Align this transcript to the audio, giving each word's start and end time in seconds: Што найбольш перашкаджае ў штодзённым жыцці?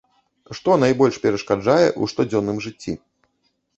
Што 0.59 0.77
найбольш 0.83 1.19
перашкаджае 1.25 1.85
ў 2.01 2.13
штодзённым 2.15 2.57
жыцці? 2.67 2.93